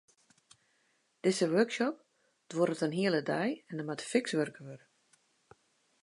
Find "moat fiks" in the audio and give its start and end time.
3.87-4.31